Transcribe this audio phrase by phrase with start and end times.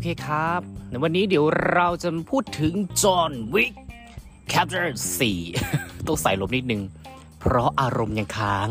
[0.00, 0.60] อเคครับ
[0.90, 3.72] ในวันนี้เดี๋ยวเราจะพูดถึงจอห์นวิก
[4.52, 4.84] Chapter
[5.46, 6.82] 4ต้องใส่ลมนิดนึง
[7.40, 8.66] เพราะอารมณ์ยังค้าง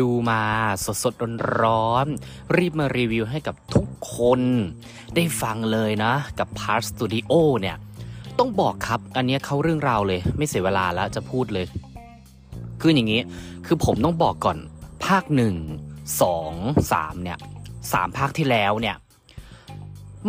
[0.00, 0.42] ดูมา
[0.84, 4.40] สดสดๆร้อนๆรีบมารีวิวให้กับทุกคน
[5.14, 7.76] ได้ฟังเลยนะ กับ Part Studio เนี่ย
[8.38, 11.66] ต้องบอกครับ อันนี้เขาเรื่องราวเลย ไม่เสียเวลาแล้วจะพูดเลย
[12.80, 13.22] คืออย่างนี้
[13.66, 14.58] คือผมต้องบอกก่อน
[15.06, 15.54] ภาคหนึ่ง
[16.22, 16.52] สอง
[16.92, 17.38] สามเนี่ย
[17.92, 18.96] สามภาคที่แล้วเนี่ย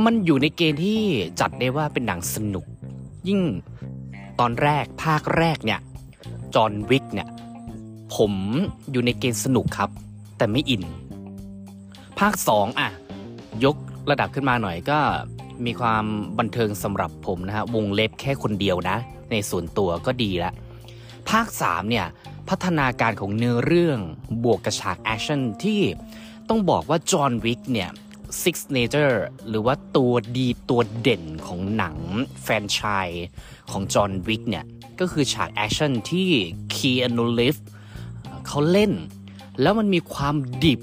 [0.05, 1.01] มันอยู่ในเกณฑ์ที่
[1.39, 2.65] จัดได้ว่าเป็นหนังสนุก
[3.27, 3.41] ยิ่ง
[4.39, 5.79] ตอนแรกภาคแรกเนี่ย
[6.55, 7.27] จอห์นวิกเนี่ย
[8.15, 8.33] ผม
[8.91, 9.89] อยู่ในเกณฑ์สนุกครับ
[10.37, 10.83] แต่ไม่อิน
[12.19, 12.89] ภาคสองอะ
[13.65, 13.75] ยก
[14.09, 14.99] ระดับขึ้นมาหน่อยก็
[15.65, 16.05] มีความ
[16.39, 18.97] บันเทิงสำหรับผมนะฮะวงเล็บแค่คนเดียวนะ
[19.31, 20.53] ในส่วนตัวก็ดีล้ว
[21.29, 22.05] ภาค 3 เนี่ย
[22.49, 23.99] พัฒนาการของเนื้อเรื่อง
[24.43, 25.81] บวกกับฉากแอคชั่นที่
[26.49, 27.89] ต้องบอกว่าจอห์นวิกเนี่ย
[28.41, 31.97] signature หรือว่าตัวดีตัวเด่นของหนัง
[32.43, 33.25] แฟนชส์
[33.71, 34.65] ของจอห์นวิกเนี่ย
[34.99, 36.29] ก็คือฉากแอคชั่นที่
[36.73, 37.55] คีอ n น l ลิฟ
[38.47, 38.91] เขาเล่น
[39.61, 40.81] แล้วมันมีความดิบ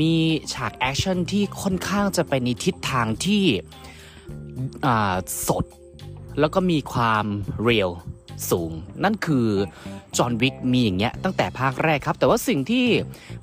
[0.00, 0.14] มี
[0.54, 3.44] ฉากแอคชั่นที่ค่อนข้างจะไปในทิศทางที่
[5.48, 5.64] สด
[6.40, 7.24] แล้วก็มีความ
[7.62, 7.90] เรียล
[8.50, 8.72] สูง
[9.04, 9.46] นั่นคือ
[10.16, 12.86] จอห์นวิกมีอย่างเงี้ยตั้งแต่ภาคแรกครับ แต่ว่าสิ่งที่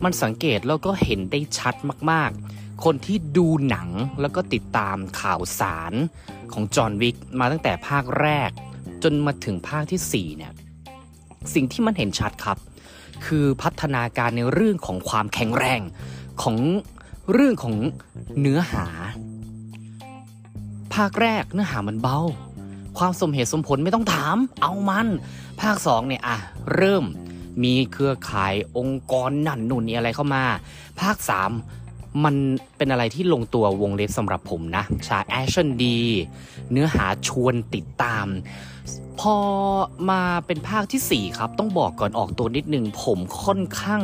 [0.03, 1.75] มันสังเกตแล้วก็เห็นได้ชัด
[2.11, 3.89] มากๆ คนที่ดูหนัง
[4.21, 5.93] แล้วก็ติดตามข่าวสาร
[6.53, 8.49] ของจอห์นวิกมาตั้งแต่ภาคแรก
[9.03, 10.53] จนมาถึงภาคที่4เนี่ย
[11.53, 12.57] สิ่งที่มันเห็นชัดครับ
[13.25, 15.81] คือพัฒนาการในเรื่องของความแข็งแรง
[16.41, 16.57] ของ
[17.33, 17.75] เรื่องของ
[18.39, 18.88] เนื้อหา
[20.94, 22.19] ภาคแรกเนื้อหามันเบา
[22.97, 25.07] ความสมเหตุสมผลไม่ต้องถาม เอามัน
[25.61, 26.38] ภาคสองเนี่ยอะ
[26.75, 27.05] เริ่ม
[27.63, 30.44] มีเครือข่ายองค์กรนั่นนู่นนี่อะไรเข้ามา
[31.01, 31.41] ภาคสา
[32.23, 32.35] ม มัน
[32.77, 35.99] เป็นอะไรที่ลงตัววงเล็บสำหรับผมนะฉากแอคชั่นดี
[36.71, 38.27] เนื้อหาชวนติดตาม
[39.19, 39.35] พอ
[40.09, 44.01] มาเป็นภาคที่ 4 ครับ ต้องบอกก่อนออกตัวนิดนึง ผมค่อนข้าง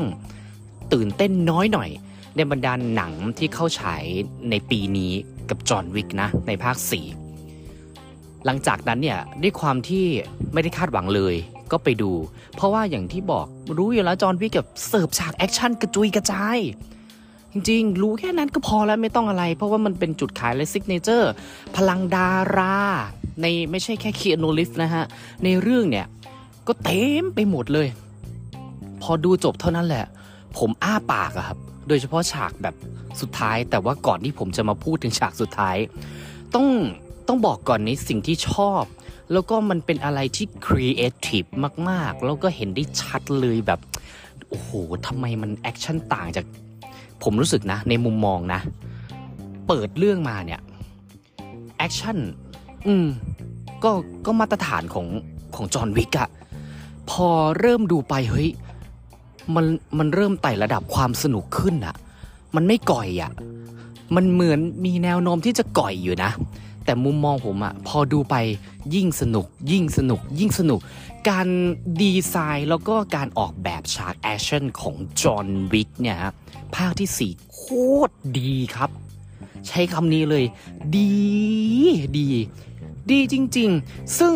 [0.94, 1.90] ตื่นเต้นน้อยหน่อย
[2.36, 4.04] ในบรรดาหนังที่เข้าฉาย
[4.50, 5.12] ในปีนี้
[5.50, 6.78] กับจอห์นวิกนะ ในภาค
[7.62, 10.06] 4 หลังจากนั้นเนี่ย ด้วยความที่
[10.54, 11.36] ไม่ได้คาดหวังเลย
[11.72, 12.12] ก็ไปดู
[12.56, 13.46] เพราะว่าอย่างที่บอก
[13.78, 16.58] รู้อยู่แล้วจอห์นวิกกับเสิร์ฟฉากแอคชั่นกระจุยกระจาย
[17.52, 21.32] จริงๆ รู้แค่นั้นก็พอแล้วไม่ต้องอะไร เพราะว่ามันเป็นจุดขายและ signature
[21.76, 22.78] พลังดารา
[23.42, 25.04] ในไม่ใช่แค่ Keanu Reeves นะฮะ
[25.44, 26.08] ในเรื่องเนี่ย
[26.68, 27.88] ก็เต็มไปหมดเลย
[29.02, 30.06] พอดูจบเท่านั้นแหละ
[30.58, 31.58] ผมอ้าปากอะครับ
[31.88, 32.76] โดยเฉพาะฉากแบบ
[33.22, 35.78] สุดท้าย แต่ว่าก่อนที่ผมจะมาพูดถึงฉากสุดท้าย
[36.56, 36.68] ต้อง
[37.28, 38.84] ต้องบอกก่อนในสิ่งที่ชอบ
[39.32, 41.44] แล้วก็มันเป็นอะไรที่ครีเอทีฟ
[41.90, 43.80] มาก ๆ แล้วก็เห็นได้ชัดเลยแบบ
[44.50, 44.70] โอ้โห
[45.08, 46.46] ทำไมมันแอคชั่นต่างจาก
[47.24, 48.60] ผมรู้สึกนะ ในมุมมองนะ
[49.68, 50.60] เปิดเรื่องมาเนี่ย
[51.78, 52.18] แอคชั่น
[52.88, 53.08] อืม
[53.84, 53.92] ก็
[54.26, 55.08] ก็มาตรฐานของ
[55.56, 56.30] ของจอห์นวิกอะ
[57.10, 57.28] พอ
[57.60, 58.50] เริ่มดูไปเฮ้ย
[59.56, 59.66] มัน
[59.98, 61.96] มันเริ่มไต่ระดับความสนุกขึ้นอะ
[62.56, 63.32] มันไม่กร่อยอะ
[64.16, 66.32] มันเหมือนมีแนวโน้มที่จะกร่อยอยู่นะ
[66.86, 68.36] แต่มุมมองผมอะพอดูไป
[68.96, 70.80] ยิ่งสนุก ยิ่งสนุก ยิ่งสนุก
[71.30, 71.48] การ
[72.02, 76.34] ดีไซน์แล้วก็การออกแบบฉากแอคชั่นของจอห์นวิกเนี่ยฮะ
[76.76, 77.62] ภาคที่ 4 โค
[78.08, 78.90] ตรดีครับ
[79.68, 80.46] ใช้คำนี้เลย
[80.98, 81.14] ดี
[82.18, 82.28] ดี
[83.12, 84.36] ดีจริง ๆ ซึ่ง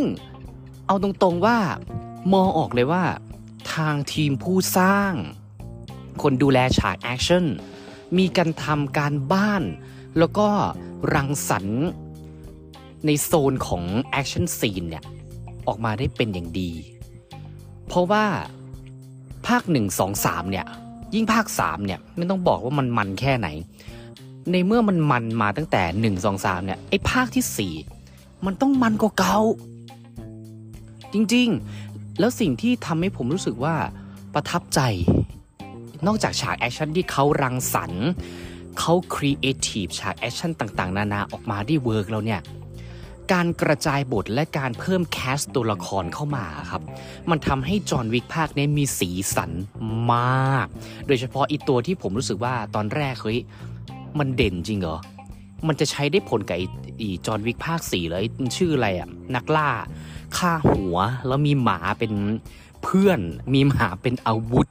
[0.88, 1.58] เอาตรงๆว่า
[2.34, 3.04] มองออกเลยว่า
[3.74, 5.14] ทางทีมผู้สร้าง
[6.22, 7.46] คนดูแลฉากแอคชั่น
[8.18, 9.64] มีการทำการบ้าน
[10.18, 10.48] แล้วก็
[11.14, 11.84] รังสรรค์
[13.06, 15.04] ในโซนของ action scene เนี่ย
[15.68, 16.72] ออกมาได้เป็นอย่างดี
[17.88, 18.26] เพราะว่า
[19.48, 20.66] ภาค 1 2 3 เนี่ย
[21.14, 23.48] ยิ่งภาค 3 เนี่ย ไม่ต้องบอกว่ามันมันแค่ไหน
[24.52, 25.84] ในเมื่อมันมันมาตั้งแต่
[26.16, 27.74] 1 2 3 เนี่ย ไอ้ภาคที่
[28.12, 29.38] 4 มันต้องมันกว่าเก่า
[31.14, 33.76] จริงๆ แล้วสิ่งที่ทำให้ผมรู้สึกว่า
[34.34, 34.80] ประทับใจ
[36.08, 38.06] นอกจากฉากแอคชั่นที่เขารังสรรค์
[38.80, 42.42] เขาครีเอทีฟฉากแอคชั่นต่างๆ นานาออกมาได้ work แล้วเนี่ย
[43.34, 46.82] การกระจายบทและการเพิ่ม cast ตัวละครเข้ามาครับ
[47.30, 49.52] มันทำให้จอห์นวิกภาคนี้มีสีสัน
[50.14, 50.68] มาก
[51.08, 53.40] โดยเฉพาะอีตัวที่ผมรู้สึกว่าตอนแรกเฮ้ย
[54.20, 54.98] มันเด่นจริงเหรอ
[55.68, 56.58] มันจะใช้ได้ผลกับ
[57.02, 58.26] อีจอห์นวิกภาคสี่เลย
[58.58, 59.70] ชื่ออะไรอะนักล่า
[60.38, 60.98] ฆ่าหัว
[61.28, 62.14] แล้วมีหมาเป็น
[62.84, 63.20] เพื่อน
[63.54, 64.68] มีหมาเป็นอาวุธ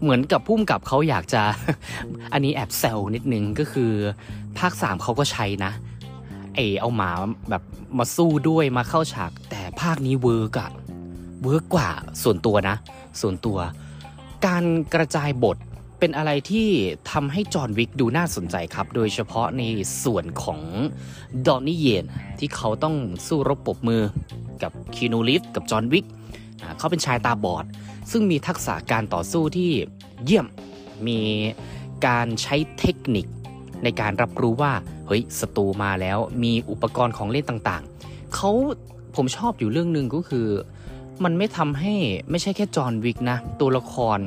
[0.00, 1.42] เหมือนกับพุ่มกับเขาอยากจะ
[2.32, 3.92] อันนี้แอบแซวนิดนึงก็คือ
[4.58, 5.72] ภาคสามเขาก็ใช้นะ
[6.54, 7.10] ไอเอาหมา
[7.50, 7.62] แบบ
[7.98, 10.70] มาสู้ด้วยมาเข้าฉาก แต่ภาคนี้ work อะ
[11.42, 11.88] work กว่า
[12.22, 12.76] ส่วนตัวนะ
[13.20, 13.58] ส่วนตัว
[14.46, 14.64] การ
[14.94, 15.56] กระจายบท
[15.98, 16.68] เป็นอะไรที่
[17.10, 19.62] ทำให้จอห์นวิกดูน่าสนใจครับ โดยเฉพาะใน
[20.04, 20.60] ส่วนของ
[21.46, 22.06] ดอนนี่เยน
[22.38, 24.02] ที่เขาต้องสู้รบปบมือ
[24.62, 26.06] กับคีนู รีฟส์กับจอห์นวิก
[26.78, 27.64] เขาเป็นชายตาบอด
[28.10, 29.70] ซึ่งมีทักษะการต่อสู้ที่
[30.24, 30.46] เยี่ยม
[31.06, 31.20] มี
[32.06, 33.26] การใช้เทคนิค
[33.84, 34.72] ในการรับรู้ว่า
[35.10, 38.50] เฮ้ยศัตรูมาแล้วมีอุปกรณ์ของเล่นต่างๆเขา
[39.16, 40.46] ผมชอบอยู่เรื่องหนึ่งก็คือ
[41.24, 41.94] มันไม่ทำให้
[42.30, 44.18] ไม่ใช่แค่จอห์นวิกนะ ตัวละคร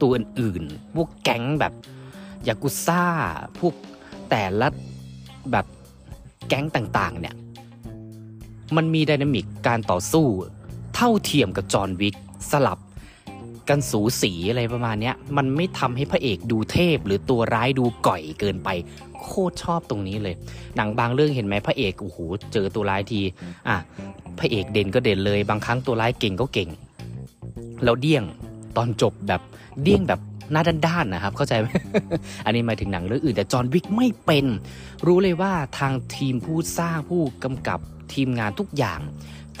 [0.00, 1.72] ตัวอื่นๆ พวกแก๊งแบบ
[2.48, 3.04] ยากุซ่า
[3.58, 3.74] พวก
[4.30, 4.68] แต่ละ
[5.50, 5.66] แบบ
[6.48, 7.34] แก๊งต่างๆ เนี่ย
[8.76, 10.26] มันมีดินามิกการต่อสู้
[10.94, 12.16] เท่าเทียมกับจอห์นวิก
[12.50, 12.78] สลับ
[13.68, 18.68] กันสูสีอะไรประมาณนี้มันไม่ทำให้พระเอกดูเทพ หรือตัวร้ายดูก่อยเกินไป
[19.22, 20.34] โคตรชอบตรงนี้เลย
[20.76, 22.18] หนังบางเรื่องเห็นไหมพระเอกโอ้โห
[22.52, 23.20] เจอตัวร้ายที
[23.68, 23.76] อะ
[24.38, 26.68] พระเอกเด่นก็เด่นเลย บางครั้งตัวร้ายเก่งก็เก่ง
[27.84, 28.24] แล้วเดี่ยง
[28.76, 29.40] ตอนจบแบบ
[29.82, 30.20] เดี่ยงแบบ
[30.52, 31.66] หน้าด้านๆนะครับ เข้าใจไหม
[32.44, 34.46] อันนี้หมายถึงหนังเรื่องอื่นแต่จอห์นวิกไม่เป็น
[35.06, 37.78] รู้เลยว่าทางทีมผู้สร้างผู้กำกับ
[38.12, 39.00] ทีมงานทุกอย่าง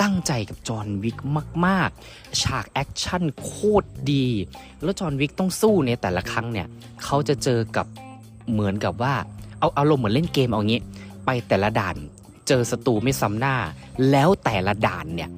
[0.02, 1.18] ตั้งใจกับจอห์นวิก
[1.66, 3.52] มาก ๆ ฉากแอคชั่นโค
[3.82, 4.26] ตรดี
[4.82, 6.66] แล้วจอห์นวิกต้องสู้ในแต่ละครั้งเนี่ย
[7.04, 7.86] เขาจะเจอกับ
[8.52, 9.14] เหมือนกับว่า
[9.58, 10.80] เอาเอารมณ์เหมือนเล่นเกมเอางี้
[11.24, 11.96] ไปแต่ละด่าน
[12.48, 13.56] เจอศัตรูไม่ซ้ำหน้า
[14.10, 15.30] แล้วแต่ละด่านเนี่ย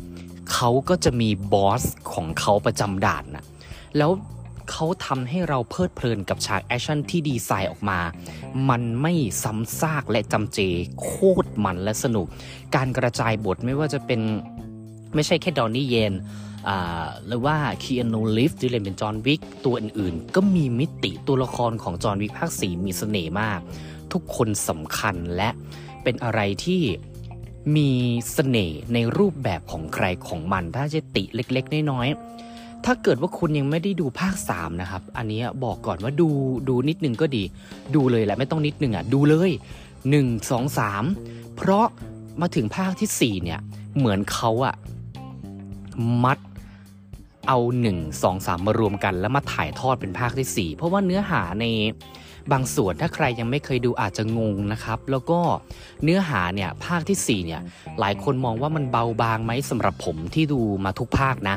[0.53, 3.45] เขาก็จะมีบอสของเขาประจำด่านนะ
[3.97, 4.11] แล้ว
[4.71, 8.01] เขาทำให้เราเพลิดเพลินกับฉากแอคชั่นที่ดีไซน์ออกมา
[8.71, 10.59] มันไม่ซ้ำซากและจำเจ
[11.01, 11.11] โค
[11.45, 12.27] ตรมันและสนุก
[12.77, 14.21] การกระจายบทไม่ว่าจะเป็น
[15.15, 16.15] ไม่ใช่แค่ดอนนี่เยน
[17.27, 23.61] หรือว่าคีอานูลิฟที่เล่นเป็นจอห์นวิกตัวอื่นๆ ก็มีมิติตัวละครของจอห์นวิกภาคสีมีเสน่ห์มาก
[24.13, 25.51] ทุกคนสำคัญและ
[26.03, 26.83] เป็นอะไรที่
[27.77, 27.91] มี
[28.33, 32.50] เสน่ห์ในรูปแบบของใครของมัน ถ้าจะติเล็กๆ น้อยๆ
[32.87, 36.29] ถ้าเกิดว่าคุณยังไม่ได้ดูภาค 3 นะครับ อันนี้บอกก่อนว่าดู
[36.69, 37.43] ดูนิดนึงก็ดี
[37.95, 39.51] ดูเลยแหละไม่ต้องนิดนึงอะดูเลย
[40.01, 40.79] 1 2
[41.09, 41.87] 3 เพราะ
[42.41, 43.61] มาถึงภาคที่ 4 เนี่ย
[43.97, 44.75] เหมือนเขาอะ
[46.25, 46.39] มัด
[47.49, 47.59] เอา
[47.91, 51.67] 1 2 3 มารวมกัน แล้วมาถ่ายทอดเป็นภาคที่ 4 เพราะว่าเนื้อหาใน
[52.53, 55.41] บางส่วนถ้าใครยังไม่เคยดูอาจจะงงนะครับ แล้วก็
[56.03, 57.61] เนื้อหาเนี่ยภาคที่ 4 เนี่ย
[58.01, 61.57] หลายคนมองว่ามันเบาบางไหมสำหรับผมที่ดูมาทุกภาคนะ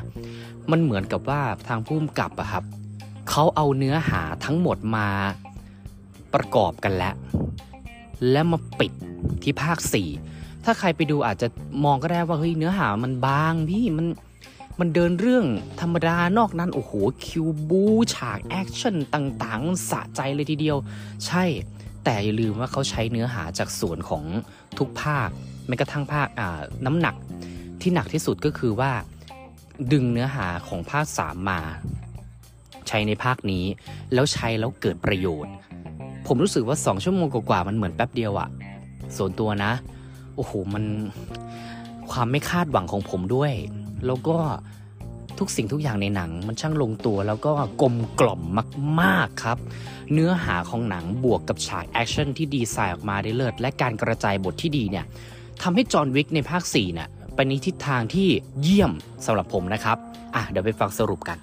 [0.71, 2.63] มันเหมือนกับว่าทางผู้กำกับอะครับ
[3.29, 5.07] เขาเอาเนื้อหาทั้งหมดมา
[6.33, 7.15] ประกอบกันแล้ว
[8.31, 8.91] แล้วมาปิด
[9.43, 9.77] ที่ภาค
[10.21, 11.47] 4 ถ้าใครไปดูอาจจะ
[11.83, 14.07] มองก็ได้ว่าเฮ้ยเนื้อหามันบางพี่มัน
[14.79, 15.45] มันเดินเรื่อง
[15.81, 16.91] ธรรมดานอกนั้น โอ้โห
[17.25, 17.83] คิวบู
[18.15, 20.77] ฉากแอคชั่นต่างๆ สะใจเลยทีเดียว
[21.25, 21.43] ใช่
[22.03, 24.23] แต่อย่าลืมว่าเขาใช้เนื้อหาจากส่วนของ
[24.77, 25.29] ทุกภาค
[25.67, 27.15] แม้กระทั่งภาคอ่าน้ำหนัก
[27.81, 28.91] ที่หนักที่สุดก็คือว่า
[29.91, 31.59] ดึงเนื้อหาของภาค3มา
[32.87, 33.65] ใช้ในภาคนี้
[34.13, 35.53] แล้วใช้แล้วเกิดประโยชน์
[36.27, 38.49] ผมรู้สึกว่า 2 ชั่วโมงกว่าๆมันเหมือนแป๊บเดียวอะ
[39.17, 39.71] ส่วนตัวนะ
[40.35, 40.83] โอ้โหมัน
[42.11, 43.53] ความไม่คาดหวังของผมด้วย
[44.05, 44.37] แล้วก็
[45.39, 48.41] ทุกสิ่งทุกอย่างในหนัง มันช่างลงตัวแล้วก็กลมกล่อม
[49.01, 49.57] มาก ๆครับ
[50.13, 55.05] เนื้อหาของหนังบวกกับฉากแอคชั่นที่ดีไซน์ออกมาได้เลิศและการกระจายบทที่ดีเนี่ย
[55.61, 58.29] ทำให้จอห์นวิกในภาค4เนี่ย ไปในทิศทางที่
[58.61, 58.91] เยี่ยม
[59.25, 59.97] สำหรับผมนะครับ
[60.35, 61.37] อะเดี๋ยวไปฟังสรุปกัน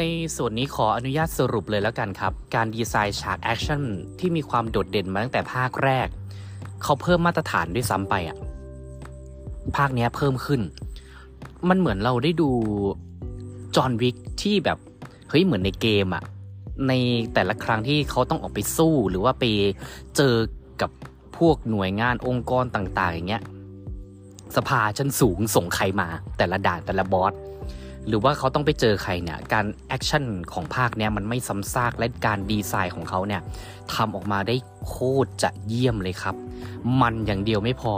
[0.00, 0.04] ใน
[0.36, 3.82] ส่วนนี้ขออนุญาตสรุปเลยแล้วกันครับ การดีไซน์ฉากแอคชั่น
[4.18, 6.08] ที่มีความโดดเด่นมาตั้งแต่ภาคแรก
[6.82, 8.36] เขาเพิ่มมาตรฐานด้วยซ้ำไปอะ
[9.76, 10.60] ภาคนี้เพิ่มขึ้น
[11.68, 12.50] มันเหมือนเราได้ดู
[13.76, 14.78] จอห์นวิกที่แบบ
[15.30, 16.24] เฮ้ยเหมือนในเกมอะ
[16.88, 16.92] ใน
[17.34, 19.44] แต่ละครั้งที่เขาต้องออกไปสู้หรือว่าไป
[20.16, 20.34] เจอ
[20.80, 20.90] กับ
[21.38, 23.42] พวกหน่วยงานองค์กรต่าง ๆ อย่างเงี้ย
[24.56, 27.34] สภาชั้นสูงส่งใครมา แต่ละด่านแต่ละบอส
[28.08, 33.42] หรือว่าเขาต้องไปเจอใครเนี่ยการแอคชั่นของภาคเนี้ยมันไม่ซ้ำซากและการดีไซน์ของเขาเนี่ย
[33.94, 36.34] ทำออกมาได้โคตรจะเยี่ยมเลยครับ
[37.00, 37.94] มันอย่างเดียวไม่พอ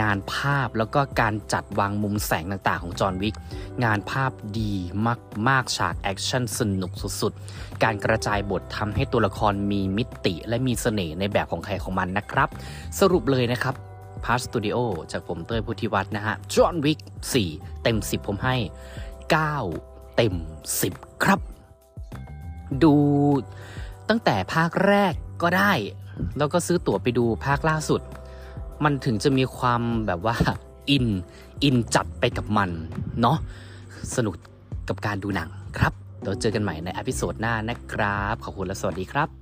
[0.00, 3.36] งานภาพแล้วก็การจัดวางมุมแสงต่างๆของจอห์นวิก
[3.84, 4.72] งานภาพดี
[5.48, 12.48] มากๆฉากแอคชั่นสนุกสุดๆ การกระจายบททำให้ตัวละครมีมิติและมีเสน่ห์ในแบบของใครของมันนะครับ
[13.00, 13.74] สรุปเลยนะครับ
[14.24, 14.76] พาร์ s สตูดิโอ
[15.12, 16.98] จากผมเต้ยพุทธิวัฒน์นะฮะจอห์นวิก
[17.40, 18.56] 4เต็ม 10 ผมให้
[19.30, 20.34] 9 เต็ม
[20.78, 21.40] 10 ครับ
[22.82, 22.94] ดู
[24.08, 25.72] ตั้งแต่ภาคแรกก็ได้
[26.38, 28.00] แล้วก็ซื้อตั๋วไปดูภาคล่าสุด
[28.84, 30.36] มันถึงจะมีความแบบว่า
[30.90, 31.06] อิน
[31.62, 32.70] อินจัดไปกับมัน
[33.20, 33.38] เนาะ
[34.16, 34.34] สนุก
[34.88, 39.39] กับการดูหนังครับเดี๋ยวเจอกันใหม่ใน episode หน้านะครับ ขอบคุณและสวัสดีครับ